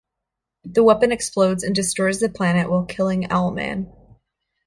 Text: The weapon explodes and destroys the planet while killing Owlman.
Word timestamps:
The 0.63 0.83
weapon 0.83 1.11
explodes 1.11 1.61
and 1.63 1.75
destroys 1.75 2.19
the 2.19 2.27
planet 2.29 2.71
while 2.71 2.85
killing 2.85 3.25
Owlman. 3.29 3.85